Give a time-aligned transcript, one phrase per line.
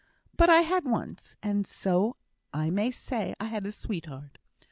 [0.35, 2.15] But I had once; and so
[2.51, 4.39] I may say I had a sweetheart.